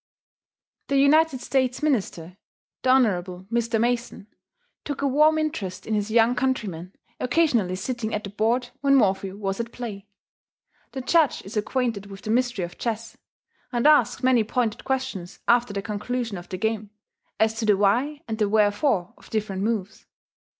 [0.87, 2.35] '"The United States minister,
[2.81, 3.03] the Hon.
[3.53, 3.79] Mr.
[3.79, 4.25] Mason,
[4.83, 9.31] took a warm interest in his young countryman, occasionally sitting at the board when Morphy
[9.31, 10.07] was at play.
[10.93, 13.15] The Judge is acquainted with the "Mystery of Chesse,"
[13.71, 16.89] and asked many pointed questions after the conclusion of the game,
[17.39, 20.07] as to the why and the wherefore of different moves.